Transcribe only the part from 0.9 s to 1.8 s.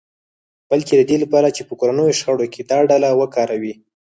د دې لپاره چې په